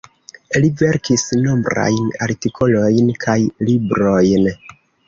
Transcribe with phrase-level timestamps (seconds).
[0.63, 3.39] Li verkis nombrajn artikolojn kaj
[3.71, 4.55] librojn.